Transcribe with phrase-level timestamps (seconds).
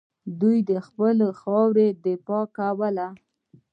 [0.39, 3.07] دوی د خپلې خاورې دفاع کوله